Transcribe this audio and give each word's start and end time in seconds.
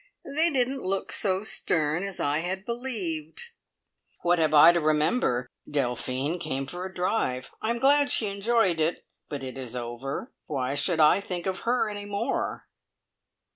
They 0.25 0.49
didn't 0.49 0.81
look 0.81 1.11
so 1.11 1.43
stern 1.43 2.01
as 2.01 2.19
I 2.19 2.39
had 2.39 2.65
believed. 2.65 3.51
"What 4.23 4.39
have 4.39 4.51
I 4.51 4.71
to 4.71 4.81
remember? 4.81 5.45
Delphine 5.69 6.39
came 6.39 6.65
for 6.65 6.87
a 6.87 6.91
drive; 6.91 7.51
I'm 7.61 7.77
glad 7.77 8.09
she 8.09 8.25
enjoyed 8.25 8.79
it, 8.79 9.05
but 9.29 9.43
it 9.43 9.59
is 9.59 9.75
over. 9.75 10.33
Why 10.47 10.73
should 10.73 10.99
I 10.99 11.19
think 11.21 11.45
of 11.45 11.59
her 11.69 11.87
any 11.87 12.05
more?" 12.05 12.67